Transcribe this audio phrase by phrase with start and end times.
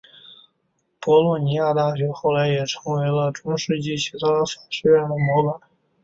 [0.99, 5.69] 博洛尼亚大学后来也成为了中世纪欧洲其他法学院的模板。